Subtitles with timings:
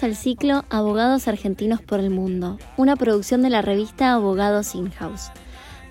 [0.00, 5.32] Al ciclo Abogados Argentinos por el Mundo, una producción de la revista Abogados In-House.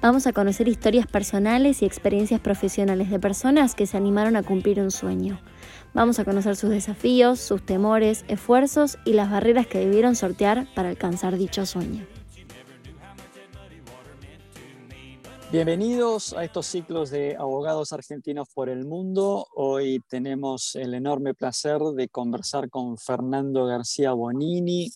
[0.01, 4.79] Vamos a conocer historias personales y experiencias profesionales de personas que se animaron a cumplir
[4.79, 5.39] un sueño.
[5.93, 10.89] Vamos a conocer sus desafíos, sus temores, esfuerzos y las barreras que debieron sortear para
[10.89, 12.05] alcanzar dicho sueño.
[15.49, 19.47] Bienvenidos a estos ciclos de abogados argentinos por el mundo.
[19.55, 24.91] Hoy tenemos el enorme placer de conversar con Fernando García Bonini.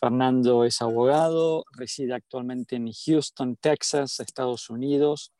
[0.00, 5.32] Fernando es abogado, reside actualmente en Houston, Texas, Estados Unidos.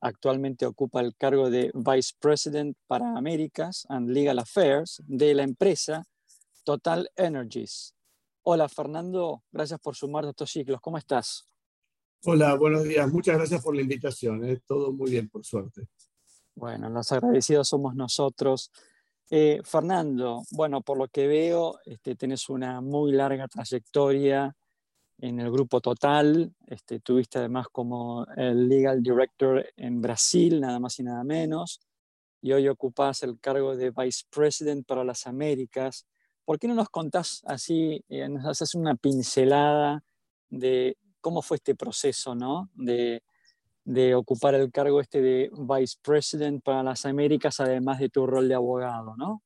[0.00, 6.02] Actualmente ocupa el cargo de Vice President para Américas and Legal Affairs de la empresa
[6.64, 7.94] Total Energies.
[8.42, 10.80] Hola Fernando, gracias por sumarte a estos ciclos.
[10.80, 11.46] ¿Cómo estás?
[12.24, 13.10] Hola, buenos días.
[13.10, 14.44] Muchas gracias por la invitación.
[14.44, 14.60] ¿eh?
[14.66, 15.88] todo muy bien, por suerte.
[16.54, 18.70] Bueno, los agradecidos somos nosotros.
[19.30, 24.54] Eh, Fernando, bueno, por lo que veo, este, tenés una muy larga trayectoria
[25.16, 26.54] en el grupo Total.
[26.66, 31.80] Este, tuviste además como el Legal Director en Brasil, nada más y nada menos.
[32.42, 36.06] Y hoy ocupás el cargo de Vice President para las Américas.
[36.44, 40.04] ¿Por qué no nos contás así, eh, nos haces una pincelada
[40.50, 42.70] de cómo fue este proceso, ¿no?
[42.74, 43.22] De,
[44.14, 48.54] ocupar el cargo este de Vice President para las Américas, además de tu rol de
[48.54, 49.42] abogado, ¿no?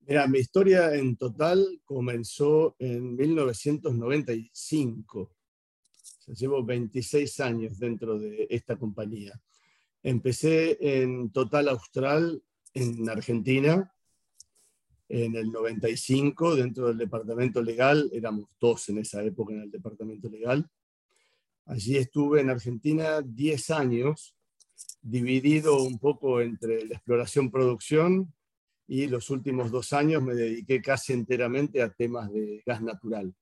[0.00, 5.32] Mira, mi historia en total comenzó en 1995.
[6.26, 9.40] llevo 26 años dentro de esta compañía.
[10.02, 12.42] Empecé en Total Austral
[12.74, 13.94] en Argentina,
[15.12, 20.26] en el 95 dentro del departamento legal, éramos dos en esa época en el departamento
[20.26, 20.66] legal.
[21.66, 24.34] Allí estuve en Argentina 10 años,
[25.02, 28.32] dividido un poco entre la exploración-producción
[28.88, 33.34] y los últimos dos años me dediqué casi enteramente a temas de gas natural.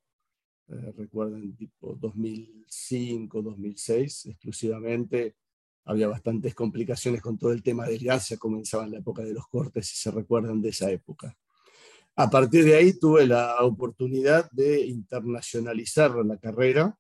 [0.67, 5.37] Eh, recuerden, tipo 2005, 2006, exclusivamente.
[5.85, 9.35] Había bastantes complicaciones con todo el tema del gas, ya comenzaba en la época de
[9.35, 11.37] los cortes, si se recuerdan de esa época.
[12.23, 16.95] A partir de ahí tuve la oportunidad de internacionalizar la carrera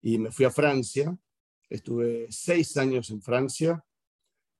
[0.00, 1.18] y me fui a Francia.
[1.68, 3.84] Estuve seis años en Francia,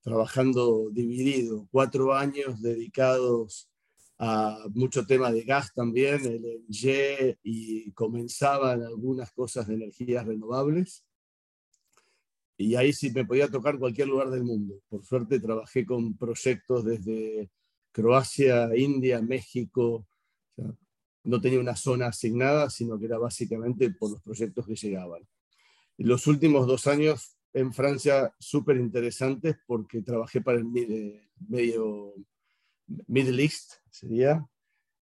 [0.03, 3.71] trabajando dividido, cuatro años dedicados
[4.19, 11.05] a mucho tema de gas también, LNG, y comenzaban algunas cosas de energías renovables.
[12.57, 14.83] Y ahí sí me podía tocar cualquier lugar del mundo.
[14.89, 17.49] Por suerte trabajé con proyectos desde
[17.97, 20.07] Croacia, India, México.
[21.25, 25.27] no tenía una zona asignada, sino que era básicamente por los proyectos que llegaban.
[25.97, 30.67] los últimos dos años en Francia súper interesantes porque trabajé para el
[31.49, 32.13] medio
[33.07, 34.47] Middle East, sería,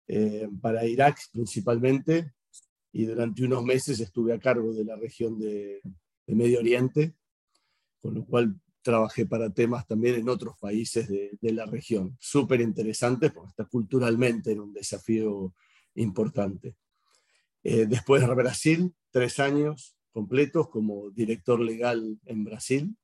[0.06, 2.34] eh, para Irak principalmente,
[2.92, 5.80] y durante unos meses estuve a cargo de la región de,
[6.26, 7.14] de Medio Oriente,
[8.02, 12.16] con lo cual trabajé para temas también en otros países de, la región.
[12.20, 15.54] Súper interesante porque está culturalmente en un desafío
[15.94, 16.76] importante.
[17.62, 22.96] Eh, después de Brasil, tres años completos como director legal en Brasil.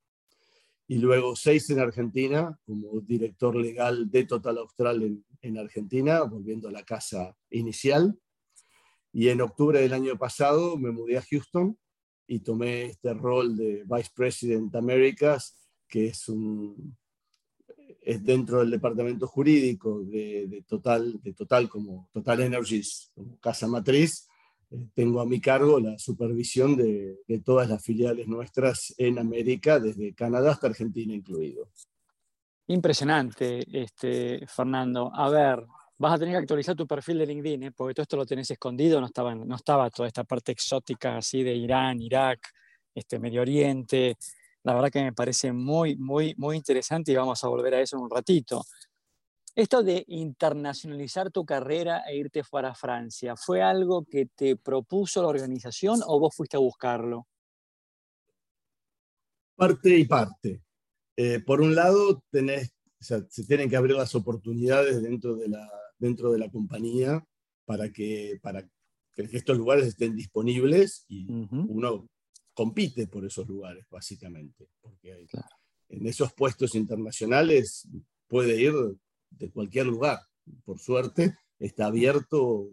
[0.90, 6.68] Y luego seis en Argentina como director legal de Total Austral en, en Argentina, volviendo
[6.68, 8.18] a la casa inicial.
[9.12, 11.78] Y en octubre del año pasado me mudé a Houston
[12.26, 16.96] y tomé este rol de Vice President Americas que es, un,
[18.02, 24.28] es dentro del departamento jurídico de, Total, de Total como Total Energies, como casa matriz,
[24.70, 29.80] eh, tengo a mi cargo la supervisión de, de, todas las filiales nuestras en América,
[29.80, 31.68] desde Canadá hasta Argentina incluido.
[32.66, 35.10] Impresionante, este, Fernando.
[35.14, 35.64] A ver,
[35.96, 37.72] vas a tener que actualizar tu perfil de LinkedIn, ¿eh?
[37.72, 41.42] porque todo esto lo tenés escondido, no estaba, no estaba toda esta parte exótica así
[41.42, 42.40] de Irán, Irak,
[42.94, 44.16] este, Medio Oriente,
[44.68, 47.96] la verdad que me parece muy, muy, muy interesante y vamos a volver a eso
[47.96, 48.66] en un ratito.
[49.54, 55.22] Esto de internacionalizar tu carrera e irte fuera a Francia, ¿fue algo que te propuso
[55.22, 57.26] la organización o vos fuiste a buscarlo?
[59.56, 60.62] Parte y parte.
[61.16, 62.70] Eh, por un lado, tenés,
[63.00, 65.66] se tienen que abrir las oportunidades dentro de la,
[65.98, 67.24] dentro de la compañía
[67.64, 68.62] para que, para
[69.14, 72.06] que estos lugares estén disponibles y uno
[72.58, 75.28] compite por esos lugares, básicamente, porque
[75.90, 77.86] en esos puestos internacionales
[78.26, 78.74] puede ir
[79.30, 80.18] de cualquier lugar.
[80.64, 82.68] Por suerte, está abierto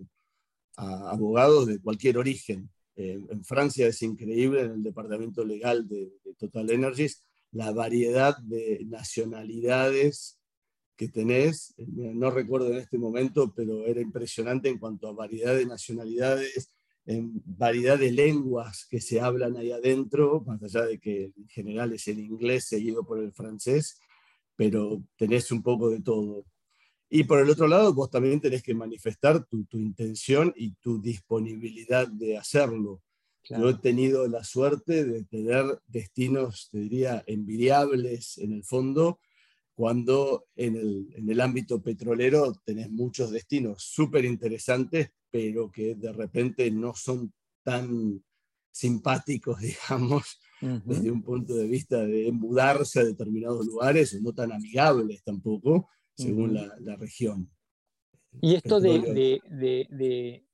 [0.76, 2.68] a abogados de cualquier origen.
[2.96, 7.22] en Francia es increíble, en el departamento legal de, Total Energies
[7.52, 10.40] la variedad de nacionalidades
[10.98, 11.76] que tenés.
[11.78, 16.72] No recuerdo en este momento, pero era impresionante en cuanto a variedad de nacionalidades,
[17.06, 21.94] en variedad de lenguas que se hablan ahí adentro, más allá de que en general
[21.94, 24.00] es el inglés seguido por el francés,
[24.56, 26.46] pero tenés un poco de todo.
[27.10, 32.08] Y por el otro lado, vos también tenés que manifestar tu, intención y tu disponibilidad
[32.08, 33.02] de hacerlo.
[33.48, 39.20] Yo he tenido la suerte de tener destinos, te diría, envidiables en el fondo,
[39.76, 46.14] cuando en el, en el ámbito petrolero tenés muchos destinos súper interesantes, pero que de
[46.14, 48.24] repente no son tan
[48.72, 49.60] simpáticos,
[49.90, 55.22] digamos, desde un punto de vista de mudarse a determinados lugares, o no tan amigables
[55.24, 57.52] tampoco, según la, región.
[58.42, 60.46] ¿Y esto de, de,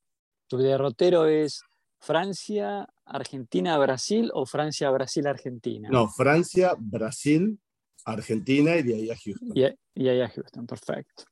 [0.48, 1.62] tu derrotero es
[2.00, 5.90] Francia, Argentina, Brasil o Francia, Brasil, Argentina?
[5.92, 7.60] No, Francia, Brasil,
[8.04, 9.52] Argentina y de ahí a Houston.
[9.54, 11.26] Y, ahí a Houston, perfecto.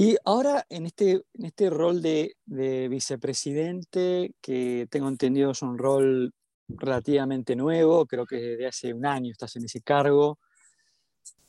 [0.00, 6.32] Y ahora en este, en este rol de, vicepresidente, que tengo entendido es un rol
[6.68, 10.38] relativamente nuevo, creo que desde hace un año estás en ese cargo.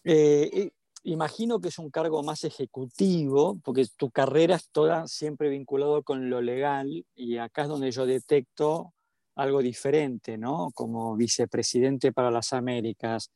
[0.04, 0.72] Eh,
[1.04, 6.31] imagino que es un cargo más ejecutivo, porque tu carrera es toda siempre vinculado con
[6.31, 8.95] lo legal y acá es donde yo detecto
[9.36, 10.72] algo diferente, ¿no?
[10.74, 13.31] Como vicepresidente para las Américas.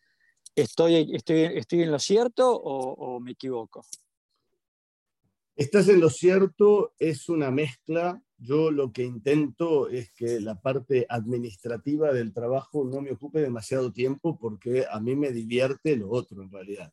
[0.56, 3.86] ¿Estoy, estoy, estoy en lo cierto o, me equivoco?
[5.56, 8.20] Estás en lo cierto, es una mezcla.
[8.40, 13.94] Yo lo que intento es que la parte administrativa del trabajo no me ocupe demasiado
[13.94, 16.92] tiempo porque a mí me divierte lo otro en realidad.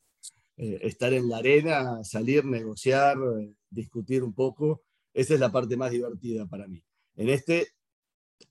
[0.59, 4.83] Eh, estar en la arena, salir, negociar, eh, discutir un poco,
[5.15, 6.85] esa es la parte más divertida para mí.
[7.17, 7.69] En este,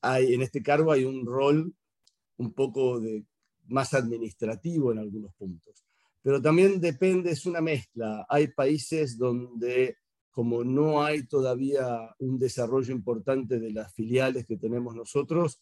[0.02, 1.72] hay, en este cargo hay un rol
[2.38, 3.00] un poco
[3.68, 5.86] más administrativo en algunos puntos,
[6.22, 8.26] pero también depende, es una mezcla.
[8.30, 9.98] Hay países donde
[10.32, 15.62] como no hay todavía un desarrollo importante de las filiales que tenemos nosotros,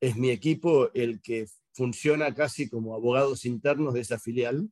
[0.00, 4.70] es mi equipo el que funciona casi como abogados internos de esa filial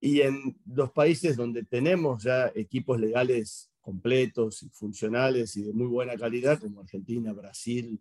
[0.00, 5.86] y en los países donde tenemos ya equipos legales completos y funcionales y de muy
[5.86, 8.00] buena calidad, como Argentina, Brasil,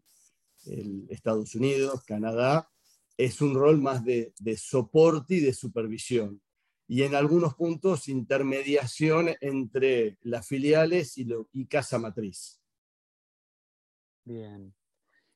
[1.09, 2.69] Estados Unidos, Canadá,
[3.17, 6.41] es un rol más de, soporte y de supervisión.
[6.87, 12.59] Y en algunos puntos, intermediación entre las filiales y, y casa matriz.
[14.25, 14.73] Bien.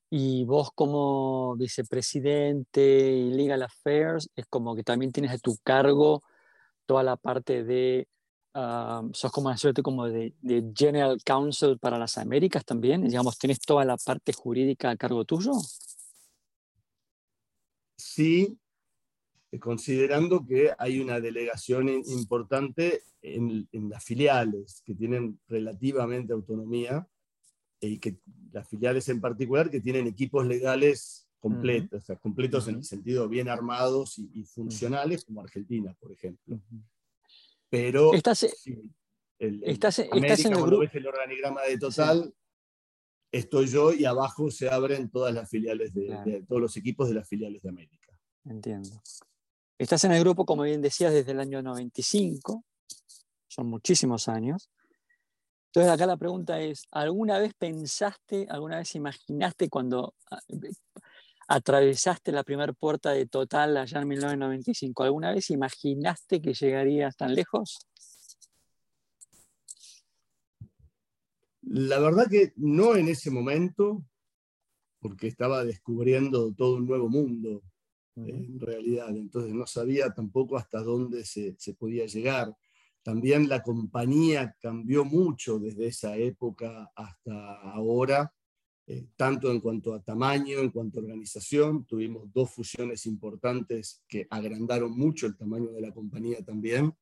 [0.10, 6.24] Y vos como vicepresidente y Legal Affairs, es como que también tienes a tu cargo
[6.86, 8.08] toda la parte de,
[8.54, 10.34] uh, sos como una suerte como de,
[10.76, 15.52] General Counsel para las Américas también, digamos, ¿tienes toda la parte jurídica a cargo tuyo?
[17.98, 18.58] Sí,
[19.60, 27.08] considerando que hay una delegación importante en, en, las filiales que tienen relativamente autonomía
[27.80, 28.18] y que
[28.52, 33.30] las filiales en particular que tienen equipos legales completos, o sea, completos en el sentido
[33.30, 36.60] bien armados y, funcionales, como Argentina, por ejemplo.
[37.70, 38.44] Pero estás,
[39.38, 40.80] el, estás, en el grupo.
[40.80, 42.34] ves el organigrama de total,
[43.38, 47.28] estoy yo y abajo se abren todas las filiales de, todos los equipos de las
[47.28, 48.18] filiales de América.
[48.46, 49.02] Entiendo.
[49.78, 52.64] Estás en el grupo, como bien decías, desde el año 95,
[53.48, 54.70] son muchísimos años.
[55.68, 60.40] Entonces acá la pregunta es, ¿alguna vez pensaste, alguna vez imaginaste cuando ah,
[61.50, 65.04] atravesaste la primera puerta de Total allá en 1995.
[65.04, 67.80] ¿Alguna vez imaginaste que llegarías tan lejos?
[71.68, 74.04] La verdad que no en ese momento,
[75.00, 77.64] porque estaba descubriendo todo un nuevo mundo
[78.16, 82.56] en realidad, entonces no sabía tampoco hasta dónde se, se podía llegar.
[83.04, 88.34] También la compañía cambió mucho desde esa época hasta ahora
[88.88, 91.86] eh, tanto en cuanto a tamaño, en cuanto a organización.
[91.86, 96.94] Tuvimos dos fusiones importantes que agrandaron mucho el tamaño de la compañía también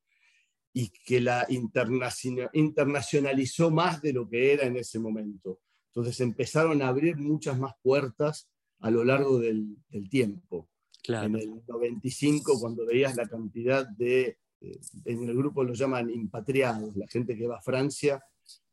[0.76, 5.60] y que la internacionalizó más de lo que era en ese momento.
[5.86, 8.50] Entonces empezaron a abrir muchas más puertas
[8.80, 9.76] a lo largo del,
[10.10, 10.68] tiempo.
[11.06, 16.96] En el 95, cuando veías la cantidad de, eh, en el grupo lo llaman impatriados,
[16.96, 18.20] la gente que va a Francia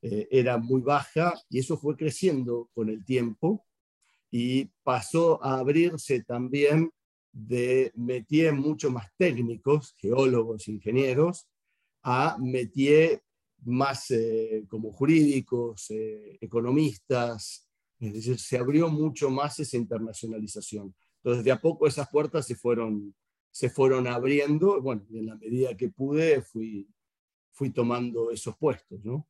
[0.01, 3.63] eh, era muy baja y eso fue creciendo con el tiempo
[4.31, 6.91] y pasó a abrirse también
[7.31, 11.45] de métier mucho más técnicos, geólogos, ingenieros,
[12.03, 13.21] a métier
[13.63, 17.67] más eh, como jurídicos, eh, economistas,
[17.99, 20.95] es decir, se abrió mucho más esa internacionalización.
[21.17, 23.15] Entonces, de a poco esas puertas se fueron,
[23.51, 26.87] se fueron abriendo, bueno, y en la medida que pude fui,
[27.51, 29.27] fui tomando esos puestos, ¿no?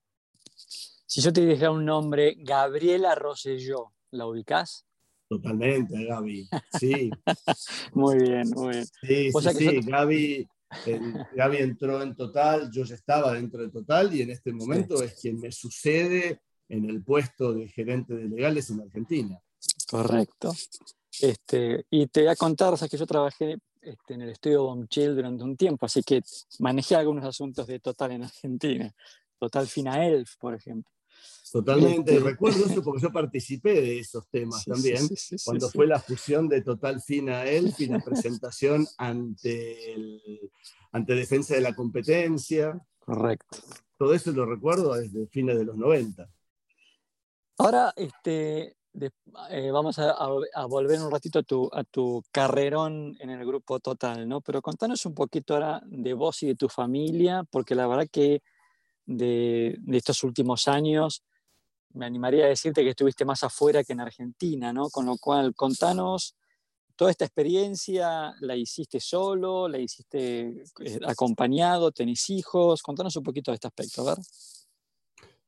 [0.55, 4.85] Si yo te dijera un nombre, Gabriela Rosselló, ¿la ubicás?
[5.27, 6.47] Totalmente, Gaby,
[6.79, 7.09] sí.
[7.93, 8.85] muy bien, muy bien.
[8.85, 9.79] Sí, sí, sí.
[9.81, 10.47] Gaby,
[11.35, 15.19] Gaby entró en Total, yo ya estaba dentro de Total y en este momento es
[15.19, 19.39] quien me sucede en el puesto de gerente de legales en Argentina.
[19.89, 20.53] Correcto.
[21.19, 25.15] Este, y te voy a contar, o que yo trabajé este, en el estudio Bomchill
[25.15, 26.21] durante un tiempo, así que
[26.59, 28.93] manejé algunos asuntos de Total en Argentina.
[29.37, 30.91] Total Finaelf, por ejemplo.
[31.51, 35.08] Totalmente, este, recuerdo eso porque yo participé de esos temas también,
[35.43, 40.51] cuando fue la fusión de Total Finaelf y la presentación ante, el,
[40.91, 42.79] ante Defensa de la Competencia.
[43.00, 43.58] Correcto.
[43.98, 46.29] Todo eso lo recuerdo desde fines de los 90.
[47.58, 48.77] Ahora, este,
[49.50, 54.27] eh, vamos a, volver un ratito a tu, a tu carrerón en el grupo Total,
[54.27, 54.41] ¿no?
[54.41, 58.41] Pero contanos un poquito ahora de vos y de tu familia, porque la verdad que
[59.05, 61.24] de, estos últimos años
[61.93, 64.89] me animaría a decirte que estuviste más afuera que en Argentina, ¿no?
[64.89, 66.36] Con lo cual, contanos,
[66.95, 69.67] toda esta experiencia, ¿la hiciste solo?
[69.67, 71.91] ¿La hiciste eh, acompañado?
[71.91, 72.81] ¿Tenés hijos?
[72.81, 74.24] Contanos un poquito de este aspecto, a ver.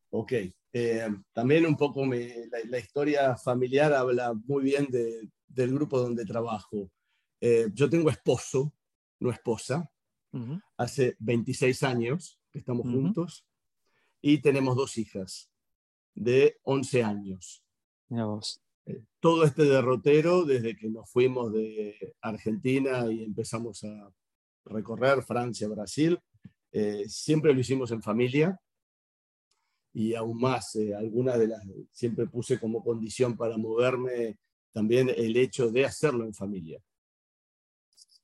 [0.09, 0.33] Ok,
[0.73, 6.89] eh, también un poco la, historia familiar habla muy bien del grupo donde trabajo.
[7.39, 8.73] Eh, yo tengo esposo,
[9.19, 9.89] no esposa,
[10.77, 13.45] hace 26 años que estamos juntos
[14.19, 15.52] y tenemos dos hijas
[16.13, 17.63] de 11 años.
[18.85, 24.11] Eh, todo este derrotero, desde que nos fuimos de Argentina y empezamos a
[24.65, 26.19] recorrer Francia, Brasil,
[27.07, 28.59] siempre lo hicimos en familia
[29.93, 34.39] y aún más, eh, algunas de las, siempre puse como condición para moverme
[34.71, 36.81] también el hecho de hacerlo en familia.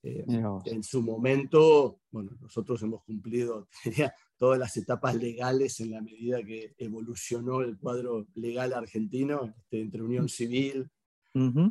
[0.02, 0.26] Eh,
[0.66, 3.68] en su momento, bueno, nosotros hemos cumplido
[4.40, 10.02] todas las etapas legales en la medida que evolucionó el cuadro legal argentino, este, entre
[10.02, 10.90] unión civil,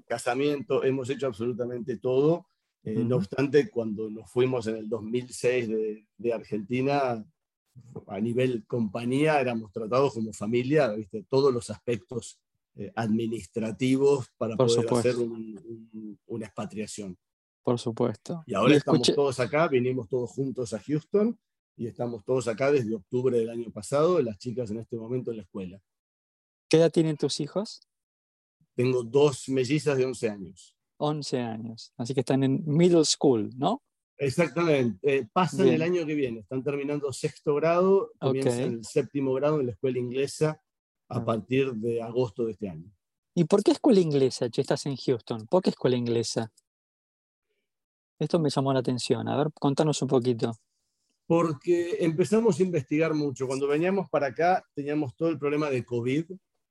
[0.07, 2.47] casamiento, hemos hecho absolutamente todo.
[2.85, 7.25] Eh, no obstante, cuando nos fuimos en el 2006 de, de Argentina,
[8.07, 11.25] a nivel compañía éramos tratados como familia, ¿viste?
[11.29, 12.39] todos los aspectos
[12.77, 15.17] eh, administrativos para poder hacer
[16.27, 17.17] una expatriación.
[17.63, 18.43] Por supuesto.
[18.47, 21.39] Y ahora estamos todos acá, vinimos todos juntos a Houston
[21.79, 25.37] y estamos todos acá desde octubre del año pasado, las chicas en este momento en
[25.37, 25.81] la escuela.
[26.69, 27.81] ¿Qué edad tienen tus hijos?
[28.75, 30.75] Tengo dos mellizas de 11 años.
[30.99, 33.83] 11 años, así que están en middle school, ¿no?
[34.17, 39.61] Exactamente, eh, pasan el año que viene, están terminando sexto grado, comienzan el séptimo grado
[39.61, 40.61] en la escuela inglesa
[41.09, 41.25] a ah.
[41.25, 42.91] partir de agosto de este año.
[43.37, 44.51] ¿Y por qué escuela inglesa?
[44.51, 46.51] Che, estás en Houston, ¿por qué escuela inglesa?
[48.19, 50.59] Esto me llamó la atención, a ver, contanos un poquito.
[51.29, 53.47] Porque empezamos a investigar mucho.
[53.47, 56.25] Cuando veníamos para acá teníamos todo el problema de COVID,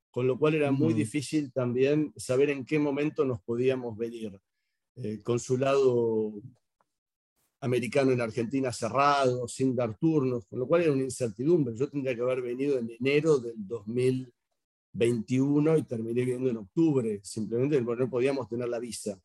[0.09, 0.97] con lo cual era muy mm.
[0.97, 4.35] difícil también saber en qué momento nos podíamos venir.
[4.95, 6.33] Eh, consulado
[7.61, 11.75] americano en Argentina cerrado, sin dar turnos, con lo cual era una incertidumbre.
[11.75, 17.79] Yo tendría que haber venido en enero del 2021 y terminé viendo en octubre, simplemente
[17.83, 19.21] porque no podíamos tener la visa.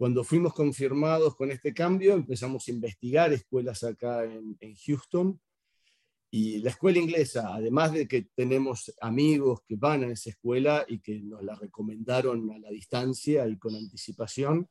[0.00, 5.38] Cuando fuimos confirmados con este cambio, empezamos a investigar escuelas acá en, en Houston.
[6.30, 11.00] Y la escuela inglesa, además de que tenemos amigos que van a esa escuela y
[11.00, 14.70] que nos la recomendaron a la distancia y con anticipación,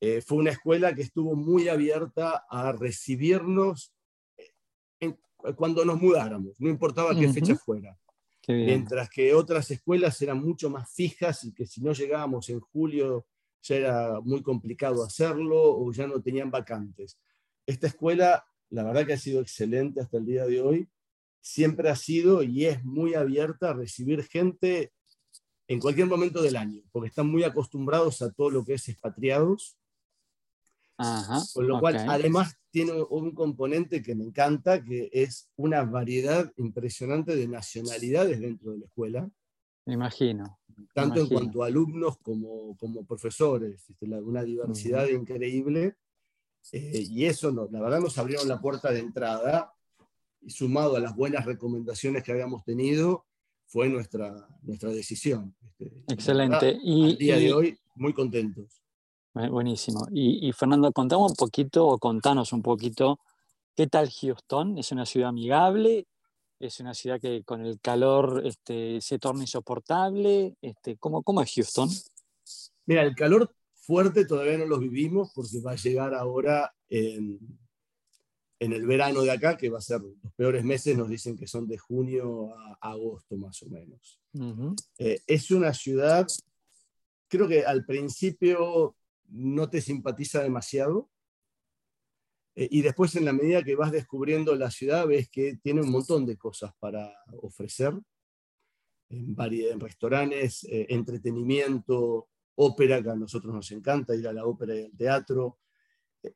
[0.00, 3.92] eh, fue una escuela que estuvo muy abierta a recibirnos
[4.38, 5.14] eh,
[5.56, 7.98] cuando nos mudáramos, no importaba qué fecha fuera.
[8.46, 13.26] Mientras que otras escuelas eran mucho más fijas y que si no llegábamos en julio
[13.62, 17.18] ya era muy complicado hacerlo o ya no tenían vacantes.
[17.66, 20.88] Esta escuela, la verdad que ha sido excelente hasta el día de hoy,
[21.40, 24.92] siempre ha sido y es muy abierta a recibir gente
[25.66, 29.78] en cualquier momento del año, porque están muy acostumbrados a todo lo que es expatriados
[31.54, 37.36] con lo cual, además, tiene un componente que me encanta, que es una variedad impresionante
[37.36, 39.30] de nacionalidades dentro de la escuela.
[39.86, 40.58] Me imagino.
[40.94, 45.96] Tanto en cuanto a alumnos como, como profesores, una diversidad increíble.
[46.72, 49.72] Eh, y eso, no, la verdad, nos abrieron la puerta de entrada
[50.40, 53.24] y sumado a las buenas recomendaciones que habíamos tenido,
[53.66, 55.54] fue nuestra, nuestra decisión.
[55.62, 56.78] Este, Excelente.
[56.82, 58.82] y, al día de hoy, muy contentos.
[59.34, 60.06] Eh, buenísimo.
[60.10, 63.20] Y, Fernando, contamos un poquito o contanos un poquito
[63.76, 64.78] qué tal Houston.
[64.78, 66.06] ¿Es una ciudad amigable?
[66.60, 70.56] ¿Es una ciudad que con el calor este, se torna insoportable?
[70.60, 71.88] Este, ¿cómo, ¿Cómo es Houston?
[72.86, 77.38] Mira, el calor fuerte todavía no los vivimos porque va a llegar ahora en,
[78.58, 81.46] en el verano de acá, que va a ser los peores meses, nos dicen que
[81.46, 84.20] son de junio a agosto más o menos.
[84.98, 86.26] Eh, es una ciudad,
[87.28, 88.96] creo que al principio
[89.28, 91.08] no te simpatiza demasiado,
[92.70, 96.26] y después en la medida que vas descubriendo la ciudad, ves que tiene un montón
[96.26, 97.94] de cosas para ofrecer,
[99.10, 104.74] en, en restaurantes, eh, entretenimiento, ópera, que a nosotros nos encanta ir a la ópera
[104.74, 105.58] y al teatro,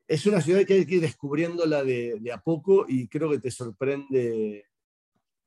[0.06, 3.40] es una ciudad que hay que ir descubriéndola de, de a poco y creo que
[3.40, 4.66] te sorprende,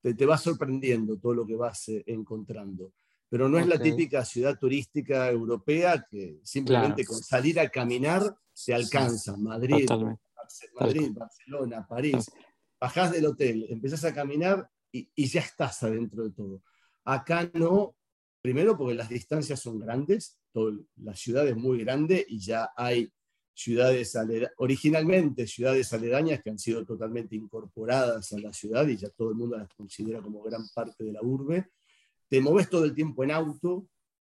[0.02, 2.94] te, te, va sorprendiendo todo lo que vas eh, encontrando.
[3.30, 8.74] Pero no es la típica ciudad turística europea que simplemente con salir a caminar se
[8.74, 9.36] alcanza.
[9.36, 9.90] Madrid,
[10.80, 12.32] Madrid Barcelona, París.
[12.80, 16.62] Bajás del hotel, empezás a caminar y, y ya estás adentro de todo.
[17.04, 17.96] Acá no,
[18.42, 23.12] primero porque las distancias son grandes, todo, la ciudad es muy grande y ya hay
[23.56, 24.18] ciudades
[24.58, 29.36] originalmente ciudades aledañas que han sido totalmente incorporadas a la ciudad y ya todo el
[29.36, 31.70] mundo las considera como gran parte de la urbe.
[32.28, 33.88] Te moves todo el tiempo en auto,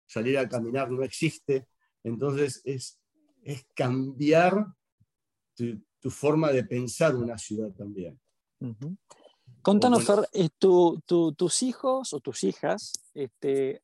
[0.06, 1.68] salir a caminar no existe,
[2.04, 3.00] entonces es,
[3.44, 4.68] es cambiar
[5.56, 8.20] tu, tu forma de pensar una ciudad también.
[9.62, 13.82] Contanos, Fer, eh, tu, tus hijos o tus hijas este,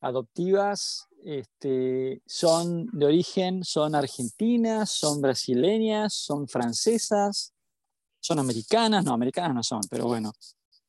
[0.00, 7.52] adoptivas este, son de origen, son argentinas, son brasileñas, son francesas,
[8.20, 10.32] son americanas, no, americanas no son, pero bueno.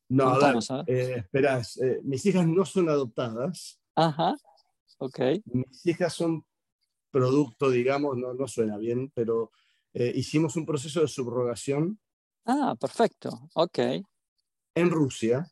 [0.09, 3.79] No, a ver, eh, espera, eh, mis hijas no son adoptadas.
[3.95, 4.35] Ajá,
[4.99, 5.19] ok.
[5.45, 6.45] Mis hijas son
[7.09, 9.51] producto, digamos, no, no suena bien, pero
[9.93, 11.99] eh, hicimos un proceso de subrogación.
[12.45, 13.79] Ah, perfecto, ok.
[14.75, 15.51] En Rusia.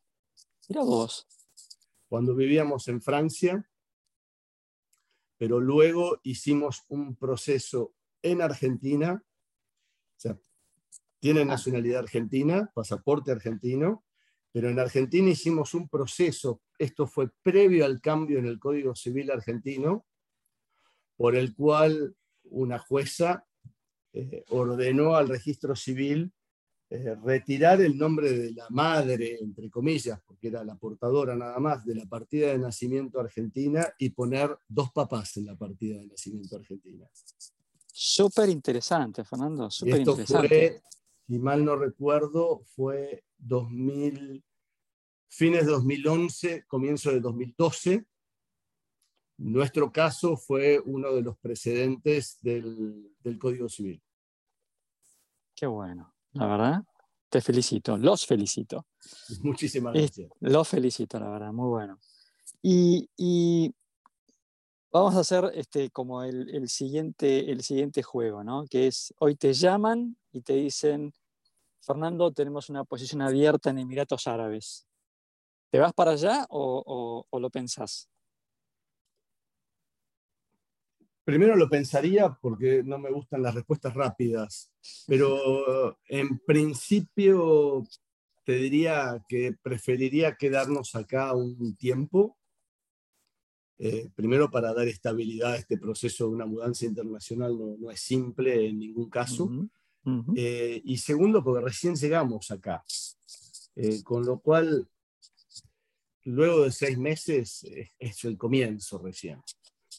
[0.69, 1.25] Mira vos.
[2.07, 3.69] Cuando vivíamos en Francia,
[5.37, 10.37] pero luego hicimos un proceso en Argentina, o sea,
[11.19, 11.45] tiene ah.
[11.45, 14.03] nacionalidad argentina, pasaporte argentino,
[14.51, 19.31] pero en Argentina hicimos un proceso, esto fue previo al cambio en el Código Civil
[19.31, 20.05] argentino,
[21.15, 23.46] por el cual una jueza
[24.19, 26.31] eh, ordenó al registro civil
[26.89, 31.85] eh, retirar el nombre de la madre, entre comillas, porque era la portadora nada más,
[31.85, 36.55] de la partida de nacimiento argentina y poner dos papás en la partida de nacimiento
[36.55, 37.05] argentina.
[37.91, 40.47] Súper interesante, Fernando, súper interesante.
[40.47, 40.81] Fue,
[41.27, 44.41] si mal no recuerdo, fue 2000,
[45.27, 48.05] fines de 2011, comienzo de 2012.
[49.39, 54.01] Nuestro caso fue uno de los precedentes del, del Código Civil.
[55.57, 56.83] Qué bueno la verdad.
[57.29, 58.85] Te felicito, los felicito.
[59.41, 60.29] Muchísimas gracias.
[60.39, 61.99] los felicito, la verdad, muy bueno.
[62.61, 63.73] Y,
[64.91, 68.65] vamos a hacer este, como el, siguiente, el siguiente juego, ¿no?
[68.67, 71.13] Que es, hoy te llaman y te dicen,
[71.81, 74.87] Fernando, tenemos una posición abierta en Emiratos Árabes.
[75.69, 78.09] ¿Te vas para allá o, o lo pensás?
[81.27, 84.71] Primero lo pensaría porque no me gustan las respuestas rápidas,
[85.07, 87.85] pero en principio
[88.45, 92.37] te diría que preferiría quedarnos acá un tiempo,
[93.77, 98.65] eh, primero para dar estabilidad a este proceso de una mudanza internacional, no, es simple
[98.65, 99.51] en ningún caso,
[100.33, 102.85] eh, y segundo porque recién llegamos acá,
[103.75, 104.87] eh, con lo cual
[106.23, 107.65] luego de seis meses
[107.99, 109.41] es el comienzo recién.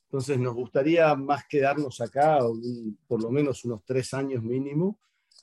[0.09, 2.39] Entonces nos gustaría más quedarnos acá,
[3.07, 4.99] por lo menos unos tres años mínimo,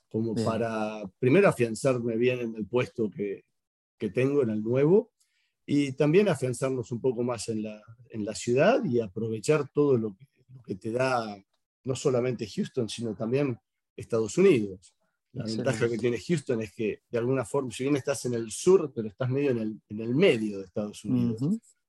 [0.08, 3.44] como para primero afianzarme bien en el puesto que,
[3.96, 5.12] que, tengo, en el nuevo,
[5.64, 10.16] y también afianzarnos un poco más en la, en la ciudad y aprovechar todo lo
[10.16, 11.36] que, lo que, te da
[11.84, 13.56] no solamente Houston, sino también
[13.96, 14.96] Estados Unidos.
[15.32, 18.50] La ventaja que tiene Houston es que de alguna forma, si bien estás en el
[18.50, 21.40] sur, pero estás medio en el, en el medio de Estados Unidos.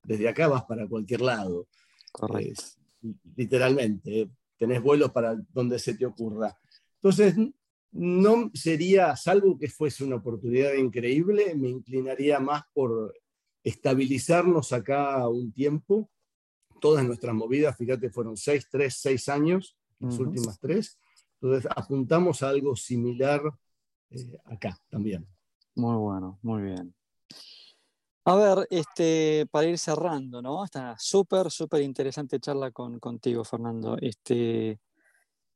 [0.03, 1.67] Desde acá vas para cualquier lado.
[2.11, 2.63] Correcto.
[3.35, 6.57] literalmente, tenés vuelos para donde se te ocurra.
[6.95, 7.35] Entonces,
[7.91, 13.13] no sería, salvo que fuese una oportunidad increíble, me inclinaría más por
[13.63, 16.09] estabilizarnos acá un tiempo.
[16.79, 20.99] Todas nuestras movidas, fíjate, fueron seis, tres, seis años, las últimas tres.
[21.41, 23.41] Entonces, apuntamos a algo similar
[24.09, 25.27] eh, acá también.
[25.75, 26.93] Muy bueno, muy bien.
[28.29, 30.65] A ver, este, para ir cerrando, ¿no?
[30.65, 33.95] Esta súper, súper interesante charla con, contigo, Fernando.
[34.01, 34.81] Este,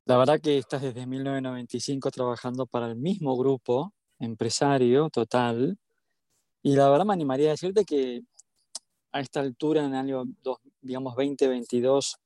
[0.06, 5.78] la verdad que estás desde 1995 trabajando para el mismo grupo empresario total.
[6.62, 8.22] Y la verdad me animaría a decirte que
[9.12, 10.24] a esta altura, en el año,
[10.80, 12.16] digamos, 2022,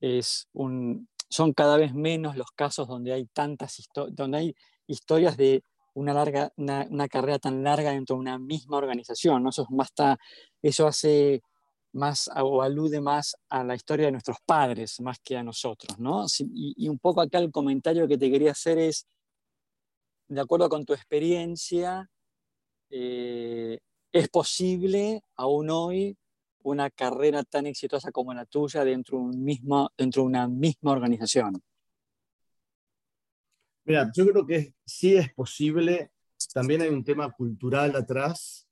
[0.00, 5.62] es un, son cada vez menos los casos donde hay tantas donde hay historias de
[5.94, 9.42] una, larga, una, carrera tan larga dentro de una misma organización.
[9.42, 9.50] ¿no?
[9.50, 9.92] Eso, más
[10.62, 11.42] eso hace
[11.92, 15.98] más o alude más a la historia de nuestros padres más que a nosotros.
[15.98, 16.26] ¿no?
[16.52, 19.06] Y, un poco acá el comentario que te quería hacer es,
[20.28, 22.10] de acuerdo con tu experiencia,
[22.90, 23.78] eh,
[24.12, 26.16] ¿es posible aún hoy
[26.62, 31.62] una carrera tan exitosa como la tuya dentro de, un dentro de una misma organización?
[33.84, 36.10] Mira, yo creo que sí es posible.
[36.52, 38.66] También hay un tema cultural atrás,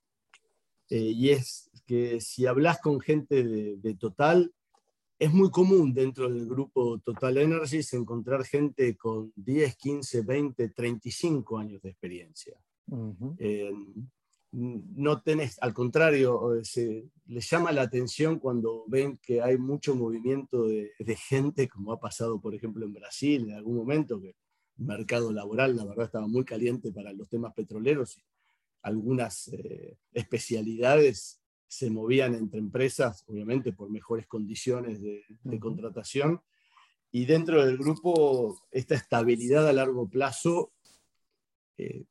[0.89, 4.53] eh, y es que si hablas con gente de, Total,
[5.19, 11.57] es muy común dentro del grupo Total Energies encontrar gente con 10, 15, 20, 35
[11.57, 12.57] años de experiencia.
[13.37, 13.71] Eh,
[14.51, 20.67] no tenés, al contrario, se, les llama la atención cuando ven que hay mucho movimiento
[20.67, 24.35] de, de, gente, como ha pasado, por ejemplo, en Brasil en algún momento, que
[24.77, 28.23] mercado laboral, la verdad, estaba muy caliente para los temas petroleros y
[28.81, 36.41] algunas eh, especialidades se movían entre empresas, obviamente por mejores condiciones de, contratación.
[37.11, 40.71] Y dentro del grupo, esta estabilidad a largo plazo
[41.77, 42.05] eh,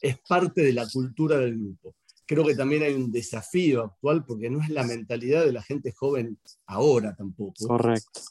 [0.00, 1.94] es parte de la cultura del grupo.
[2.26, 5.92] Creo que también hay un desafío actual porque no es la mentalidad de la gente
[5.92, 7.66] joven ahora tampoco.
[7.66, 8.22] Correcto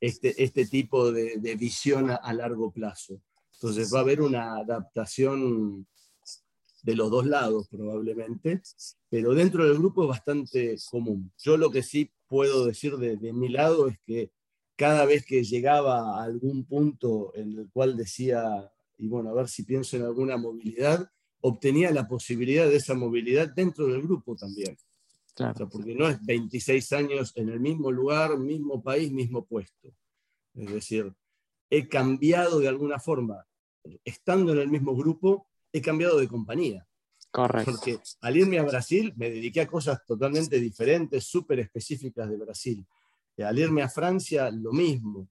[0.00, 3.20] este, este tipo de, visión a, largo plazo.
[3.54, 5.86] Entonces va a haber una adaptación
[6.82, 8.62] de los dos lados probablemente,
[9.10, 11.30] pero dentro del grupo es bastante común.
[11.38, 14.30] Yo lo que sí puedo decir de, de mi lado es que
[14.76, 19.48] cada vez que llegaba a algún punto en el cual decía, y bueno, a ver
[19.48, 21.10] si pienso en alguna movilidad,
[21.42, 24.78] obtenía la posibilidad de esa movilidad dentro del grupo también
[25.70, 29.94] porque no es 26 años en el mismo lugar, mismo país, mismo puesto.
[30.54, 31.12] Es decir,
[31.70, 33.46] he cambiado de alguna forma,
[34.04, 36.86] estando en el mismo grupo, he cambiado de compañía.
[37.30, 37.72] Correcto.
[37.72, 42.86] Porque al irme a Brasil me dediqué a cosas totalmente diferentes, súper específicas de Brasil.
[43.38, 45.28] Al irme a Francia, lo mismo.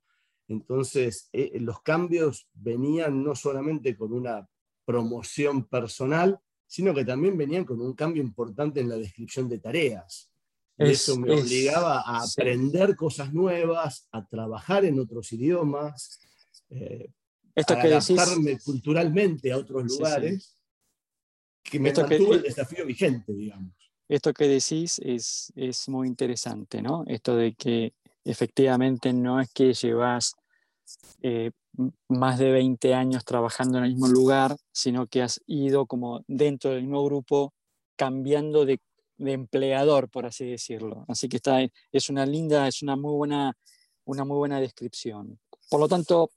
[0.47, 4.49] Entonces, eh, los cambios venían no solamente con una
[4.85, 10.31] promoción personal, sino que también venían con un cambio importante en la descripción de tareas.
[10.77, 16.21] eso me obligaba a aprender cosas nuevas, a trabajar en otros idiomas,
[16.69, 17.09] eh,
[17.55, 20.55] Esto a adaptarme culturalmente a otros lugares,
[21.63, 23.73] que me mantuvo el desafío vigente, digamos.
[24.07, 27.03] Esto que decís es, es muy interesante, ¿no?
[27.07, 30.35] Esto de que efectivamente no es que llevas
[31.23, 31.49] eh,
[32.07, 36.71] más de 20 años trabajando en el mismo lugar, sino que has ido como dentro
[36.71, 37.53] del mismo grupo
[37.95, 38.79] cambiando de,
[39.17, 41.05] empleador, por así decirlo.
[41.07, 41.59] Así que está,
[41.91, 43.53] es una linda, es una muy buena,
[44.05, 45.39] una muy buena descripción.
[45.69, 46.31] Por lo tanto,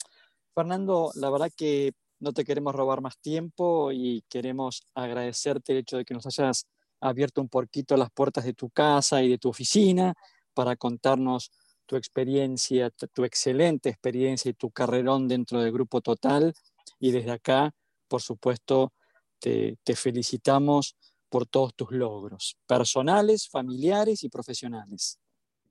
[0.55, 5.97] Fernando, la verdad que no te queremos robar más tiempo y queremos agradecerte el hecho
[5.97, 6.67] de que nos hayas
[7.01, 10.15] abierto un poquito las puertas de tu casa y de tu oficina
[10.55, 11.51] para contarnos
[11.87, 16.53] tu experiencia, tu excelente experiencia y tu carrerón dentro del Grupo Total.
[16.99, 17.75] Y desde acá,
[18.09, 18.93] por supuesto,
[19.39, 20.97] te, felicitamos
[21.29, 25.19] por todos tus logros, personales, familiares y profesionales.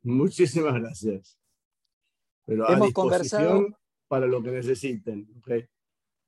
[0.04, 1.38] Muchísimas gracias.
[2.46, 3.68] Pero a Hemos conversado
[4.08, 5.28] para lo que necesiten.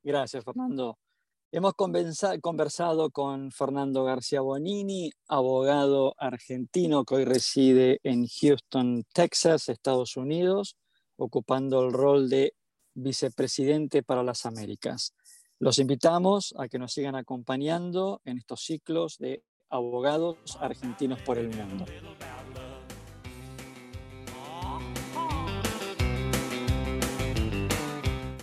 [0.03, 0.97] Gracias, Fernando.
[1.55, 10.17] Hemos conversado con Fernando García Bonini, abogado argentino que hoy reside en Houston, Texas, Estados
[10.17, 10.77] Unidos,
[11.15, 12.55] ocupando el rol de
[12.95, 15.13] vicepresidente para las Américas.
[15.59, 21.49] Los invitamos a que nos sigan acompañando en estos ciclos de abogados argentinos por el
[21.49, 21.85] mundo.